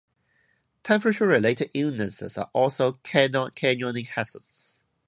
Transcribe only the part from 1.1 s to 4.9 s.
related illnesses are also canyoning hazards.